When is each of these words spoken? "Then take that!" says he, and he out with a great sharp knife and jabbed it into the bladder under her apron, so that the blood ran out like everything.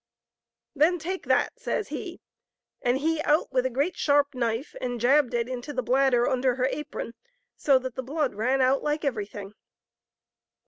"Then 0.75 0.97
take 0.97 1.27
that!" 1.27 1.53
says 1.61 1.89
he, 1.89 2.21
and 2.81 2.97
he 2.97 3.21
out 3.21 3.51
with 3.51 3.67
a 3.67 3.69
great 3.69 3.95
sharp 3.95 4.33
knife 4.33 4.75
and 4.81 4.99
jabbed 4.99 5.35
it 5.35 5.47
into 5.47 5.73
the 5.73 5.83
bladder 5.83 6.27
under 6.27 6.55
her 6.55 6.67
apron, 6.71 7.13
so 7.55 7.77
that 7.77 7.93
the 7.93 8.01
blood 8.01 8.33
ran 8.33 8.61
out 8.61 8.81
like 8.81 9.05
everything. 9.05 9.53